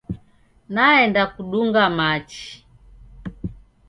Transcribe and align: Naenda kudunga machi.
Naenda 0.73 1.21
kudunga 1.33 1.83
machi. 1.97 2.45